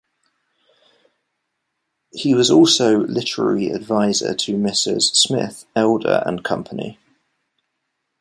He 2.11 2.33
was 2.33 2.49
also 2.49 3.01
literary 3.01 3.71
adviser 3.71 4.33
to 4.33 4.57
Messrs 4.57 5.11
Smith, 5.13 5.65
Elder 5.75 6.23
and 6.25 6.43
Company. 6.43 6.97